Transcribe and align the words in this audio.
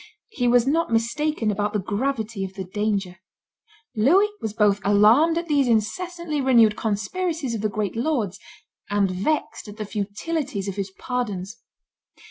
He 0.29 0.47
was 0.47 0.65
not 0.65 0.89
mistaken 0.91 1.51
about 1.51 1.73
the 1.73 1.79
gravity 1.79 2.43
of 2.43 2.55
the 2.55 2.63
danger. 2.63 3.17
Louis 3.95 4.29
was 4.41 4.51
both 4.51 4.81
alarmed 4.83 5.37
at 5.37 5.47
these 5.47 5.67
incessantly 5.67 6.41
renewed 6.41 6.75
conspiracies 6.75 7.53
of 7.53 7.61
the 7.61 7.69
great 7.69 7.95
lords 7.95 8.39
and 8.89 9.11
vexed 9.11 9.67
at 9.67 9.77
the 9.77 9.85
futility 9.85 10.57
of 10.67 10.75
his 10.75 10.89
pardons. 10.97 11.55